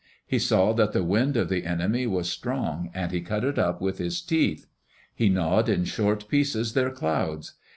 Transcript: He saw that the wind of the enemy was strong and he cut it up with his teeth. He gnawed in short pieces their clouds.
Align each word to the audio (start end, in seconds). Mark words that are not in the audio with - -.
He 0.25 0.39
saw 0.39 0.73
that 0.73 0.93
the 0.93 1.03
wind 1.03 1.37
of 1.37 1.47
the 1.47 1.63
enemy 1.63 2.07
was 2.07 2.27
strong 2.27 2.89
and 2.95 3.11
he 3.11 3.21
cut 3.21 3.43
it 3.43 3.59
up 3.59 3.81
with 3.81 3.99
his 3.99 4.19
teeth. 4.19 4.65
He 5.13 5.29
gnawed 5.29 5.69
in 5.69 5.85
short 5.85 6.27
pieces 6.27 6.73
their 6.73 6.89
clouds. 6.89 7.53